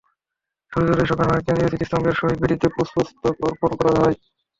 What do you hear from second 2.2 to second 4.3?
বেদিতে পুষ্পস্তবক অর্পণ করা হয়।